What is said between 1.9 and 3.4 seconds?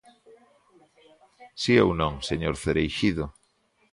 non, señor Cereixido?